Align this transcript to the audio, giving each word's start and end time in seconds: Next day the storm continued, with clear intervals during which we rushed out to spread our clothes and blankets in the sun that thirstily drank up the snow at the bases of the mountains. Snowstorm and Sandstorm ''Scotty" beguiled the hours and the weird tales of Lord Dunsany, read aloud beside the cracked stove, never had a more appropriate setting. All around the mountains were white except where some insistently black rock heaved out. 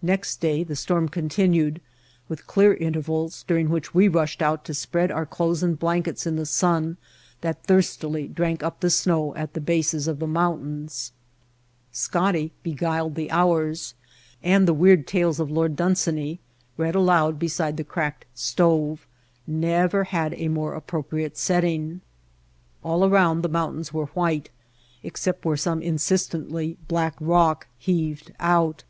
Next 0.00 0.40
day 0.40 0.64
the 0.64 0.74
storm 0.74 1.10
continued, 1.10 1.82
with 2.30 2.46
clear 2.46 2.72
intervals 2.72 3.42
during 3.46 3.68
which 3.68 3.92
we 3.92 4.08
rushed 4.08 4.40
out 4.40 4.64
to 4.64 4.72
spread 4.72 5.10
our 5.10 5.26
clothes 5.26 5.62
and 5.62 5.78
blankets 5.78 6.26
in 6.26 6.36
the 6.36 6.46
sun 6.46 6.96
that 7.42 7.62
thirstily 7.64 8.26
drank 8.26 8.62
up 8.62 8.80
the 8.80 8.88
snow 8.88 9.34
at 9.34 9.52
the 9.52 9.60
bases 9.60 10.08
of 10.08 10.18
the 10.18 10.26
mountains. 10.26 11.12
Snowstorm 11.92 12.24
and 12.24 12.34
Sandstorm 12.38 12.48
''Scotty" 12.52 12.52
beguiled 12.62 13.14
the 13.16 13.30
hours 13.30 13.94
and 14.42 14.66
the 14.66 14.72
weird 14.72 15.06
tales 15.06 15.38
of 15.38 15.50
Lord 15.50 15.76
Dunsany, 15.76 16.40
read 16.78 16.94
aloud 16.94 17.38
beside 17.38 17.76
the 17.76 17.84
cracked 17.84 18.24
stove, 18.32 19.06
never 19.46 20.04
had 20.04 20.32
a 20.38 20.48
more 20.48 20.72
appropriate 20.72 21.36
setting. 21.36 22.00
All 22.82 23.04
around 23.04 23.42
the 23.42 23.48
mountains 23.50 23.92
were 23.92 24.06
white 24.16 24.48
except 25.02 25.44
where 25.44 25.58
some 25.58 25.82
insistently 25.82 26.78
black 26.88 27.14
rock 27.20 27.66
heaved 27.76 28.32
out. 28.40 28.84